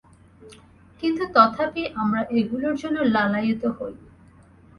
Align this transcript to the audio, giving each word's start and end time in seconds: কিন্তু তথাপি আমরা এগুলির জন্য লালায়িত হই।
কিন্তু 1.01 1.23
তথাপি 1.33 1.83
আমরা 1.95 2.21
এগুলির 2.31 2.75
জন্য 2.75 2.97
লালায়িত 3.05 3.63
হই। 3.77 3.93